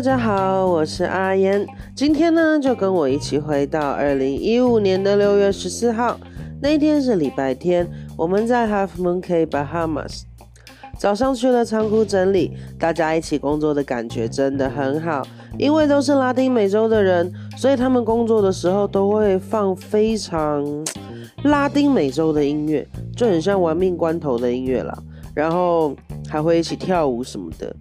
[0.00, 1.66] 大家好，我是阿嫣。
[1.94, 6.18] 今天呢，就跟我一起回到二零一五年的六月十四号，
[6.62, 7.86] 那天是礼拜天，
[8.16, 10.22] 我们在 Half Moon k Bahamas。
[10.98, 15.20] 早上去了仓库整理，大家一起工作的感觉真的很好，
[15.58, 20.64] 因为都是拉丁美洲的人，所以他们工作的时候都会放非常
[21.44, 24.98] 拉丁美洲的音乐，就很像玩命关头的音乐啦。
[25.34, 25.94] 然后
[26.26, 27.76] 还会一起跳舞什么的。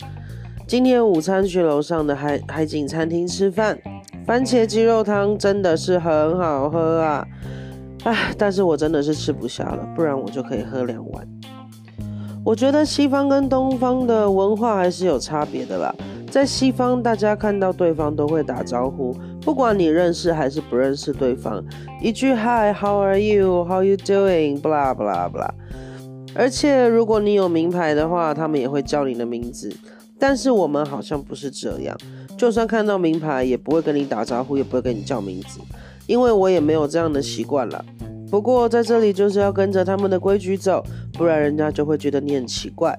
[0.70, 3.76] 今天午餐去楼上的海海景餐厅吃饭，
[4.24, 7.28] 番茄鸡肉汤真的是很好喝啊！
[8.04, 11.28] 唉，但是我真的是吃不下了，不然我就可以喝两碗。
[12.46, 15.96] 我觉得西方跟东方的文化还是有差别的啦。
[16.30, 21.66] 在西方，大家看到对方都会打招呼，不管你认识还是不认识对方，
[22.00, 25.50] 一句 Hi，How are you？How you doing？blah blah blah。
[26.36, 29.76] 而且如果你有名牌的话，他们也会叫你的名字。
[30.20, 31.98] 但是我们好像不是这样，
[32.38, 35.60] 就算看到名牌，也不会跟你打招呼，也不会跟你叫名字，
[36.06, 37.84] 因为我也没有这样的习惯了。
[38.30, 42.96] 不过在这里就是要跟着他们的规矩走，不然人家就会觉得你很奇怪。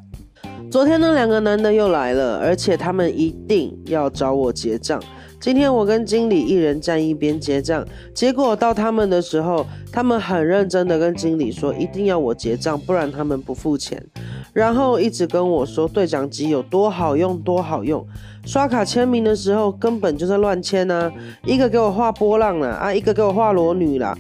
[0.71, 5.03] 昨天那两个男的又来了，而且他们一定要找我结账。
[5.41, 14.05] 今天我跟经理一人站一边结账，结果到他们的时候，他们很认真的跟经理说，一定要我结账，不然他们不付钱。
[14.53, 18.05] 然后一直跟我说对讲机有多好用，多好用。
[18.45, 21.13] 刷卡签名的时候根本就在乱签啊，
[21.45, 24.17] 一个给我画波浪了啊，一个给我画裸女了。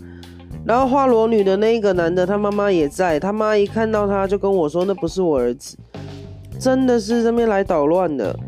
[0.64, 5.76] 然后画裸女的那个男的，他妈妈也在，他妈一看到他就跟我说那不是我儿子。
[6.58, 8.38] 真的是这边来捣乱的，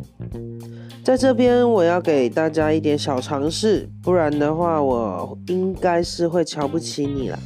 [1.03, 7.39] 在这边我要给大家一点小尝试，不然的话我应该是会瞧不起你了。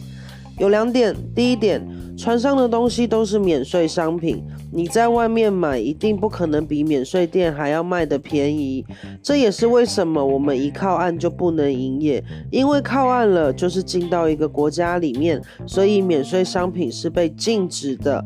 [0.59, 8.85] 有两点，第一点，船上的东西都是免税商品，你在外面买一定不可能比免税店还要卖的便宜。
[9.23, 18.25] 这也是为什么我们一靠岸就不能营业，因为靠岸了就是进到一个国家里面，所以免税商品是被禁止的。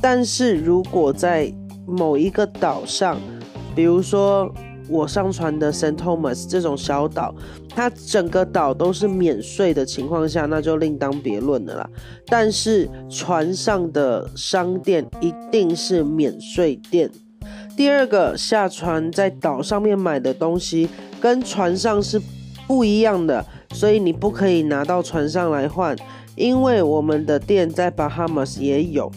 [0.00, 1.52] 但是如果在
[1.86, 3.18] 某一个岛上，
[3.74, 4.50] 比如说
[4.88, 7.34] 我上船的 Saint Thomas 这种小岛，
[7.68, 11.90] 它整个岛都是免税的情况下，那就另当别论了啦。
[12.26, 17.10] 但是船上的商店一定是免税店。
[17.76, 20.88] 第二个，下船在岛上面买的东西
[21.20, 22.20] 跟船上是
[22.66, 25.96] 不一样的，所以你不可以拿到船上来换，
[26.34, 29.12] 因为我们的店在 Bahamas 也有。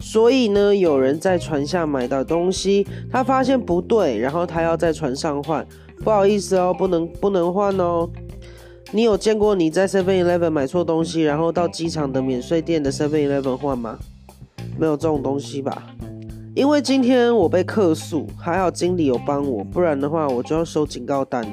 [0.00, 5.66] 所以呢，有人在船下买到东西，他发现不对，然后他要在船上换，
[6.04, 8.08] 不好意思哦，不能不能换哦。
[8.92, 13.98] 你有见过你在 Seven Eleven 买错东西，然后到机场的免税店的 Seven Eleven 换吗？
[14.78, 15.82] 没有这种东西吧？
[16.54, 21.50] 因为今天我被客诉，还好经理有帮我，不然的话我就要收警告单了。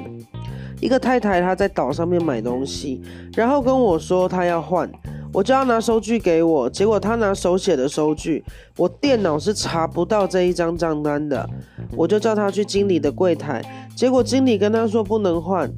[0.80, 3.02] 一个太太她在岛上面买东西，
[3.34, 4.90] 然后跟我说她要换。
[5.36, 8.42] 我就要拿收据给我，结果他拿手写的收据，
[8.78, 11.46] 我电脑是查不到这一张账单的。
[11.94, 13.62] 我就叫他去经理的柜台，
[13.94, 15.70] 结果经理跟他说不能换，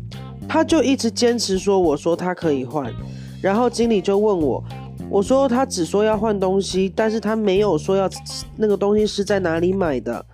[0.49, 2.89] 他就一直坚持说我说他可以换，
[3.43, 4.63] 然后经理就问我，
[5.11, 8.09] 我说他只说要换东西，但是他没有说要
[8.57, 10.25] 那个东西是在哪里买的。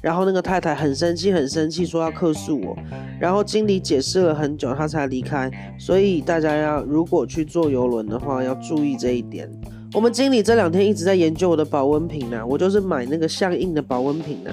[0.00, 2.76] 然后那个太太很生气，很生气，说要克诉我。
[3.20, 5.50] 然后经理解释了很久，他才离开。
[5.78, 9.50] 所以大家要如果去坐游轮的话，要注意这一点。
[9.92, 14.50] 我们经理这两天一直在研究我的保温瓶呢，我就是买那个相应的保温瓶呢。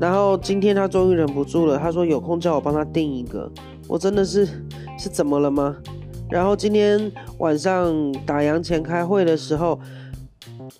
[0.00, 3.50] 然后今天他终于忍不住了，他说有空叫我帮他订一个。
[3.86, 4.46] 我真的是
[4.98, 5.76] 是怎么了吗？
[6.28, 7.94] 然后今天晚上
[8.24, 9.78] 打烊前开会的时候。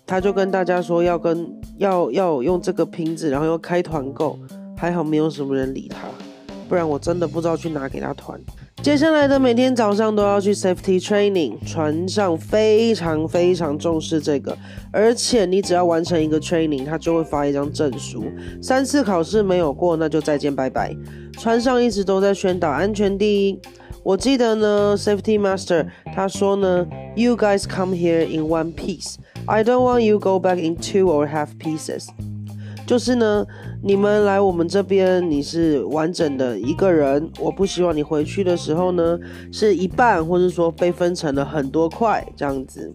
[0.05, 1.47] 他就跟大家说要跟
[1.77, 4.37] 要要用这个瓶子，然后又开团购，
[4.77, 6.07] 还好没有什么人理他，
[6.67, 8.39] 不然我真的不知道去哪给他团。
[8.81, 14.57] 接下来的每天早上都要去 safety training，船上非常非常重视这个，
[14.91, 18.23] 而且你只要完成一个 training，他就会发一张证书，
[18.59, 20.95] 三次考试没有过那就再见拜拜。
[21.33, 23.59] 船上一直都在宣导安全第一。
[24.03, 25.85] 我记得呢，safety master
[26.15, 29.17] 他说呢，You guys come here in one piece.
[29.47, 32.07] I don't want you go back in two or half pieces.
[32.85, 33.45] 就是呢，
[33.81, 39.17] 你们来我们这边，你是完整的一个人，我不希望你回去的时候呢，
[39.51, 42.93] 是一半，或者说被分成了很多块这样子。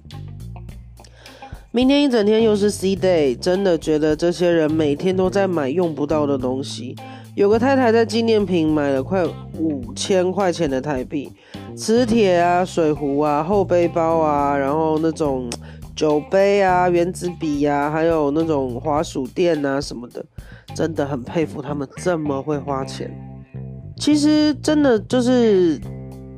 [1.70, 6.96] 明天一整天又是 C day，真的觉得这些人每天都在买用不到的东西。
[7.34, 9.26] 有个太太在纪念品买了快
[9.58, 11.30] 五千块钱的台币，
[11.74, 15.50] 磁铁啊、水壶啊、厚背包啊，然后那种
[15.96, 20.22] 酒杯啊、原子笔呀，还有那种滑鼠垫啊什么的，
[20.74, 23.10] 真的很佩服他们这么会花钱。
[23.98, 25.80] 其实真的就是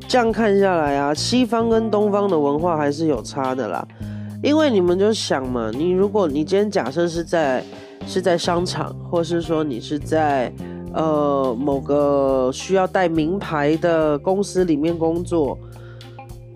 [0.06, 3.87] 这样看下来啊，西方跟东方的文化还是有差的啦。
[4.44, 7.64] 因为你们就想嘛，你如果你今天假设是在
[8.06, 10.52] 是在商场，或是说你是在
[10.94, 15.58] 呃某个需要带名牌的公司里面工作，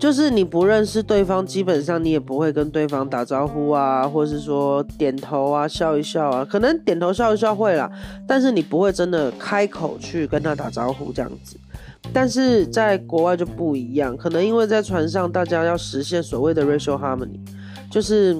[0.03, 7.89] 就是你不认识对方，基本上你也不会跟对方打招呼啊，或是说点头啊、笑一笑啊，可能点头笑一笑会啦，
[8.27, 11.55] 但是你不会真的开口去跟他打招呼这样子。
[12.11, 17.39] 但是在国外就不一样，可能因为在船上大家要实现所谓的 racial harmony。
[17.89, 18.35] 就是，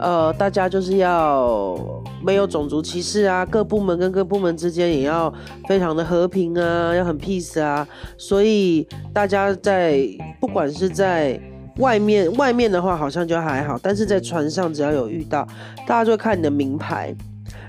[0.00, 1.78] 呃，大家就是要
[2.24, 5.32] 没有种族歧视啊，各部门跟各部门之间也要
[5.68, 7.86] 非常的和平啊，要很 peace 啊，
[8.16, 10.02] 所以大家在
[10.40, 11.38] 不管是在
[11.76, 15.46] 外面，外面的话好像就还好，但是在船上只要有遇到，
[15.86, 17.14] 大家就会看你的名牌，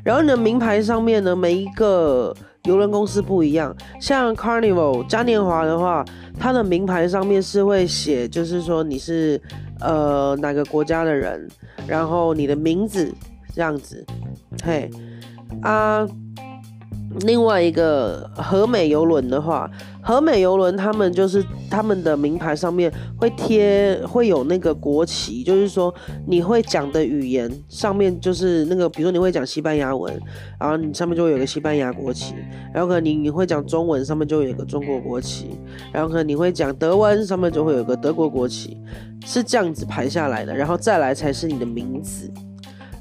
[0.04, 6.06] 然后你的名牌上面呢，每一个游轮公司不一样，像 Carnival 嘉年华的话，
[6.40, 9.42] 它的名牌上面是会写，就是说你是。
[9.84, 11.50] 呃，哪个国家的人？
[11.88, 13.12] 然后你的名字
[13.52, 14.06] 这样子，
[14.64, 14.88] 嘿
[15.64, 16.08] 啊。
[17.22, 19.68] 另外一个和美游轮的话，
[20.04, 25.94] 和美游轮他们就是他们的名牌上面会贴会有那个国旗，就是说
[26.28, 30.20] 你会讲的语言上面就是那个，比如说你会讲西班牙文，
[30.60, 32.34] 然后你上面就会有个西班牙国旗，
[32.74, 35.52] 然后可能你你会讲中文，上面就会有个中国国旗，
[35.92, 38.78] 然后可能你会讲德文，上面就会有个德国国旗，
[39.26, 42.32] 是这样子排下来的，然后再来才是你的名字。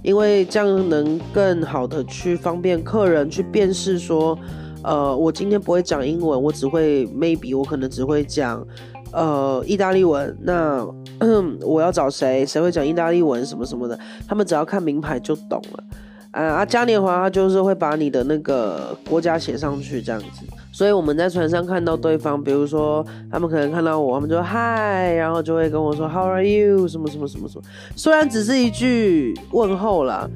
[0.02, 4.38] 因为这样能更好的去方便客人去辨识，说，
[4.82, 8.66] 呃，我今天不会讲英文，我只会 maybe 我可能只会讲，
[9.12, 10.36] 呃，意大利文。
[10.42, 10.86] 那
[11.62, 12.46] 我要找谁？
[12.46, 13.44] 谁会讲意大利文？
[13.44, 15.84] 什么什么的，他们只要看名牌就懂了。
[16.32, 20.26] 啊啊，嘉年华他就是会把你的那个国家写上去，这样子。
[20.72, 26.86] 所以我们在船上看到对方，比如说他们可能看到我，他们就嗨，然后就会跟我说 How are you？
[26.86, 27.64] 什么什么什么什么。
[27.96, 30.30] 虽然只是一句问候啦，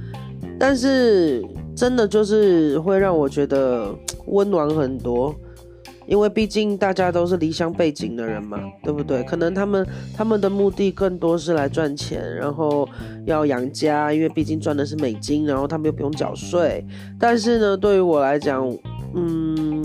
[0.59, 1.45] 但是
[1.75, 3.95] 真的就是会让我觉得
[4.27, 5.35] 温暖很多。
[6.07, 9.23] 因为毕竟大家都是离乡背景的人嘛，对不对？
[9.23, 12.87] 可能他们他们的目的更多是来赚钱，然后
[13.25, 16.85] 要养家，因为毕竟赚的是美金，然后他们又不用缴税。
[17.19, 18.71] 但是呢，对于我来讲，
[19.15, 19.83] 嗯。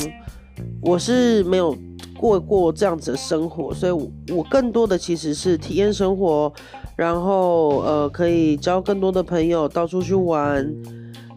[0.81, 1.75] 我是没有
[2.17, 3.91] 过过这样子的生活，所以
[4.31, 6.51] 我更多的其实是体验生活，
[6.97, 10.65] 然后呃可以交更多的朋友，到处去玩，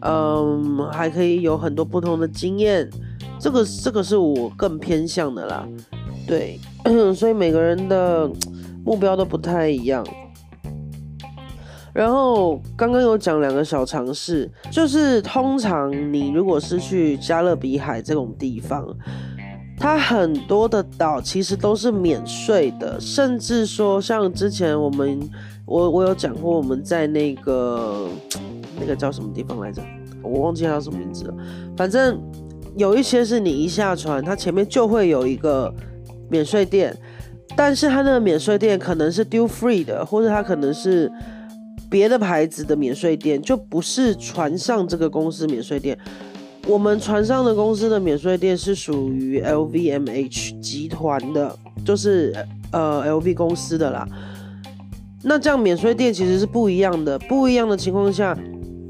[0.05, 2.89] 嗯，还可以有很多不同的经验，
[3.39, 5.67] 这个这个是我更偏向的啦，
[6.27, 6.59] 对，
[7.15, 8.29] 所以每个人的
[8.83, 10.05] 目标都不太一样。
[11.93, 18.85] 然后刚刚有讲两个小常识，就是通常你如果是去加勒比海这种地方。
[19.75, 25.19] 它很多的岛其实都是免税的，甚至说像之前我们
[25.65, 28.07] 我我有讲过，我们在那个
[28.79, 29.81] 那个叫什么地方来着，
[30.21, 31.33] 我忘记它叫什么名字了。
[31.75, 32.19] 反正
[32.77, 35.73] 有一些是你一下船，它前面就会有一个
[36.29, 36.95] 免税店，
[37.55, 41.11] 但是它那个免税店可能是 due free 的，或者它可能是
[41.89, 45.97] 别的牌子的免税店，就不是船上这个公司免税店。
[46.65, 51.53] 我们船上的公司的免税店是属于 LVMH 集团的，
[51.85, 52.33] 就是
[52.71, 54.07] 呃 LV 公司的啦。
[55.21, 58.33] 那这样免税店其实是不一样的，不一样的情况下，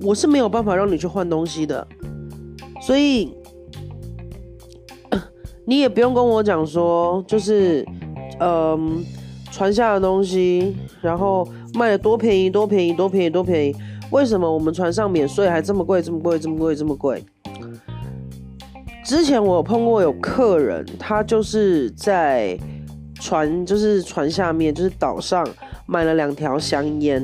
[0.04, 1.88] 我是没有办法让你去换东西的。
[2.82, 3.34] 所以
[5.66, 7.86] 你也不用跟我讲说，就是
[8.40, 9.04] 嗯
[9.52, 13.76] 船下的东西，然后卖的多便宜多便宜多便宜多便宜，
[14.12, 17.24] 为什么我们船上免税还这么贵这么贵这么贵这么贵？
[19.06, 22.58] 之前我有碰过有客人，他就是在
[23.16, 25.48] 船，就是船下面，就是岛上
[25.86, 27.22] 买了两条香烟，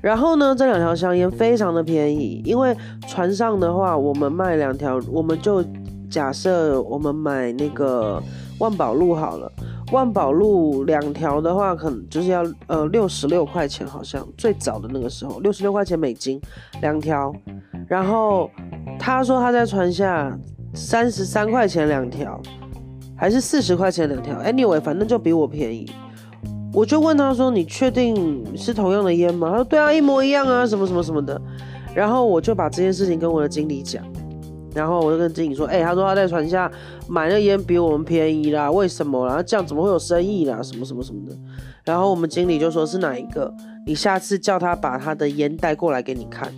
[0.00, 2.76] 然后呢，这两条香烟非常的便宜，因为
[3.06, 5.64] 船上的话，我们卖两条，我们就
[6.10, 8.22] 假设我们买那个
[8.58, 9.50] 万宝路好了，
[9.92, 16.40] 万宝路两条的话，可能就是要呃六十六块钱，好像最早的那个时候六十六块钱美金
[16.80, 17.34] 两条，
[17.86, 18.50] 然后
[18.98, 20.36] 他说他在船下。
[20.74, 22.38] 三十三块钱两条，
[23.16, 25.90] 还是四十块钱两条？Anyway，反正就比我便宜。
[26.72, 31.40] 我就问他说：“你确定是同样的烟吗？”他说：“对啊，一模一样啊，什么什么什么的。”
[31.94, 34.04] 然后我就把这件事情跟我的经理讲，
[34.74, 36.70] 然后我就跟经理说：“哎，他说他在船下
[37.08, 39.42] 买那烟比我们便宜啦，为什么啦？
[39.42, 40.62] 这样怎么会有生意啦？
[40.62, 41.36] 什么什么什么的。”
[41.84, 43.52] 然后我们经理就说：“是哪一个？
[43.86, 46.52] 你下次叫他把他的烟带过来给你看。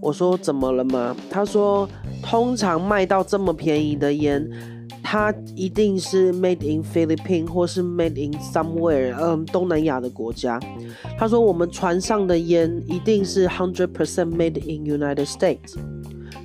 [0.00, 1.14] 我说怎么了吗？
[1.28, 1.88] 他说
[2.22, 4.48] 通常卖到这么便宜的烟，
[5.02, 10.58] 它一定是 made in Philippines 或是 made in somewhere，嗯，东南亚的国家。
[11.18, 15.74] 他说我们船上的烟一定是 hundred percent made in United States，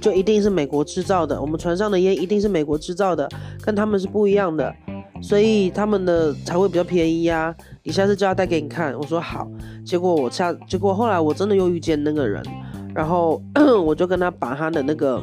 [0.01, 1.39] 就一定是美国制造的。
[1.39, 3.29] 我们船上的烟一定是美国制造的，
[3.61, 4.73] 跟他们是不一样的，
[5.21, 7.55] 所以他们的才会比较便宜呀。
[7.83, 8.93] 你下次叫他带给你看。
[8.97, 9.47] 我说好。
[9.85, 12.43] 结果我下，结果后来我真的又遇见那个人。
[12.93, 13.41] 然后
[13.85, 15.21] 我就跟他把他的那个，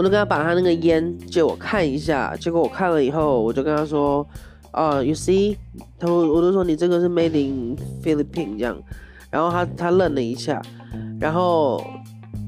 [0.00, 2.34] 我就跟他把他那个烟借我看一下。
[2.40, 4.26] 结果我看了以后，我就跟他说
[4.72, 5.58] ：“啊，You see？”
[6.00, 8.74] 他说：“我就说你这个是 Made in Philippines 这样。”
[9.30, 10.62] 然后他他愣了一下，
[11.20, 11.84] 然后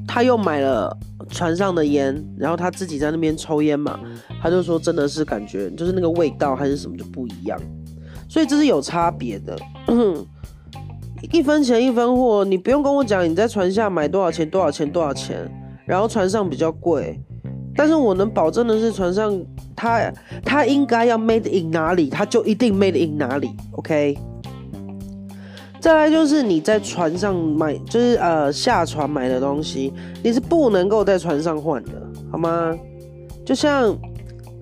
[0.08, 0.96] 他又买了
[1.28, 4.00] 船上的烟，然后他自己在那边抽烟嘛，
[4.40, 7.60] 他就说真的是感觉就是那个味道还是什么就不一样，
[8.30, 9.54] 所以这是有差别的。
[11.30, 15.38] 一分钱一分货，你不用跟我讲你在船下买多少钱多少钱多少钱，
[15.84, 17.20] 然后船上比较贵，
[17.74, 19.40] 但是我能保证的是船上
[19.74, 20.12] 它
[20.44, 24.16] 它应该要 made in 哪里，它就一定 made in 哪里，OK。
[25.80, 31.90] 再来就是你在船上买，就是呃下船买的东西，你是不能够在船上换的，
[32.30, 32.76] 好吗？
[33.44, 33.96] 就像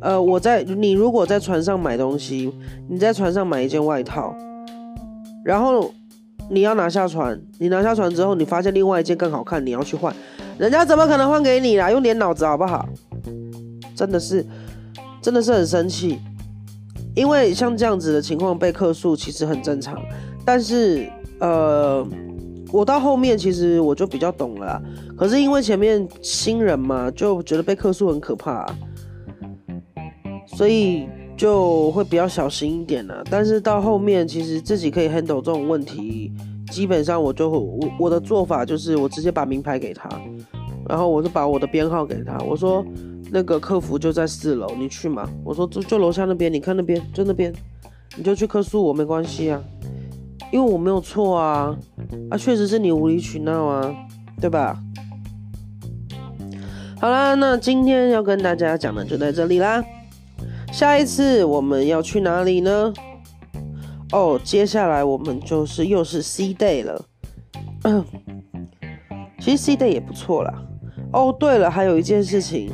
[0.00, 2.52] 呃我在你如果在船上买东西，
[2.88, 4.35] 你在船上买一件外套，
[5.45, 5.90] 然后。
[6.50, 10.12] 你要拿下船，你拿下船之后，你发现另外一件更好看，你要去换，
[10.59, 11.90] 人家怎么可能换给你啦？
[11.92, 12.88] 用点脑子好不好？
[13.95, 14.45] 真的是，
[15.23, 16.19] 真的是很生气，
[17.14, 19.97] 因为像这样子的情况被客诉其实很正常，
[20.45, 22.04] 但是呃，
[22.73, 24.83] 我到后面其实我就比较懂了，
[25.16, 28.66] 可是因为前面新人嘛，就觉得被客诉很可怕，
[30.47, 31.07] 所以。
[31.40, 36.30] 就会比较小心一点了，但是到后面其实自己可以 handle 这种问题，
[36.70, 40.06] 基本上我就我我的做法就是我直接把名牌给他，
[40.87, 42.85] 然后我就把我的编号给他，我说
[43.30, 47.50] 那个客服就在四楼，你去嘛，我说就就楼下那边，你看那边就那边，
[48.18, 49.59] 你就去客诉我没关系啊，
[50.52, 51.75] 因为我没有错啊，
[52.30, 53.90] 啊确实是你无理取闹啊，
[54.38, 54.78] 对吧？
[57.00, 59.82] 好啦，那今天要跟大家讲的就在这里啦。
[60.72, 62.92] 下一次我们要去哪里呢？
[64.12, 67.04] 哦，接下来我们就是又是 C day 了。
[69.40, 70.54] 其实 C day 也不错啦。
[71.12, 72.70] 哦，对了，还有一件事情，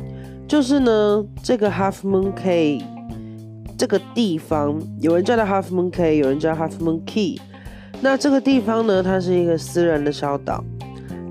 [0.47, 2.83] 就是呢，这个 Half Moon Cay
[3.77, 7.41] 这个地方，有人叫它 Half Moon Cay，有人叫 Half Moon Key。
[7.99, 10.63] 那这个地方呢，它是一个私人的小岛，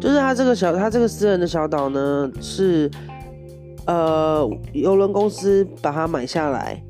[0.00, 2.90] 就是它这个小，它这个私人的小岛呢是。
[3.86, 6.82] 呃，游轮公司把它买下来，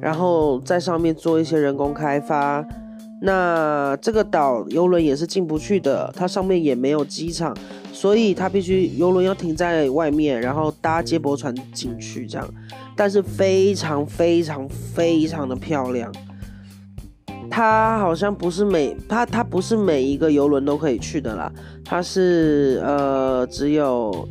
[0.00, 2.66] 然后在上面做一些人工开发。
[3.22, 7.56] 那这个岛游轮也是进不去的，它上面也没有机场，
[7.92, 12.48] 所以它必须游轮要停在外面，然后搭接驳船进去这样。
[12.96, 16.10] 但是非常非常非常的漂亮。
[17.48, 21.52] 它好像不是每它它不是每一个游轮都可以去的啦，
[21.84, 24.26] 它是呃只有。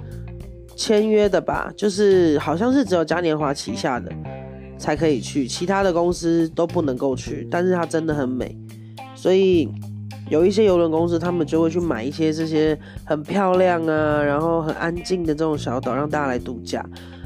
[0.79, 4.09] 签约的吧，就是好像是只有嘉年华旗下的
[4.77, 7.45] 才可以去，其他的公司都不能够去。
[7.51, 8.57] 但是它真的很美，
[9.13, 9.67] 所以
[10.29, 16.85] 有一些游轮公司，他们就会去买一些这些很漂亮啊，然后很安静的这种小岛，让大家来度假。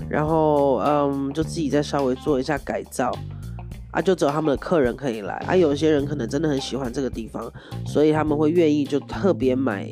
[0.09, 3.15] 然后嗯，就自己再稍微做一下改造
[3.91, 5.55] 啊，就只有他们的客人可以来啊。
[5.55, 7.53] 有些人可能真的很喜欢这个地方，
[7.85, 9.87] 所以他们会愿意就特别买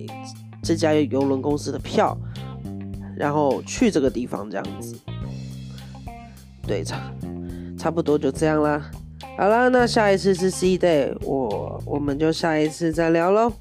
[0.64, 2.18] 这家游轮公司的票。
[3.16, 4.96] 然后去这个地方这样子，
[6.68, 7.14] 对，差
[7.78, 8.92] 差不多就这样啦。
[9.38, 13.52] 好啦，那下一次是 C day，我我们就下一次再聊喽。